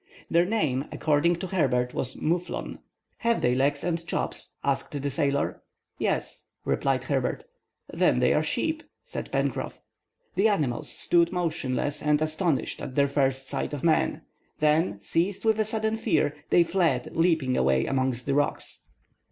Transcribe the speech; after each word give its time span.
Their 0.31 0.45
name, 0.47 0.85
according 0.91 1.35
to 1.35 1.47
Herbert, 1.49 1.93
was 1.93 2.15
Moufflon. 2.15 2.79
"Have 3.17 3.41
they 3.43 3.53
legs 3.53 3.83
and 3.83 4.03
chops?" 4.07 4.55
asked 4.63 4.99
the 4.99 5.09
sailor. 5.11 5.61
"Yes," 5.99 6.47
replied 6.65 7.03
Herbert. 7.03 7.43
"Then 7.87 8.17
they're 8.17 8.41
sheep," 8.41 8.81
said 9.03 9.31
Pencroff. 9.31 9.79
The 10.33 10.47
animals 10.47 10.89
stood 10.89 11.31
motionless 11.31 12.01
and 12.01 12.19
astonished 12.19 12.81
at 12.81 12.95
their 12.95 13.07
first 13.07 13.47
sight 13.47 13.73
of 13.75 13.83
man. 13.83 14.21
Then, 14.57 14.99
seized 15.01 15.45
with 15.45 15.63
sudden 15.67 15.97
fear, 15.97 16.35
they 16.49 16.63
fled, 16.63 17.09
leaping 17.15 17.55
away 17.55 17.85
among 17.85 18.15
the 18.25 18.33
rocks. 18.33 18.81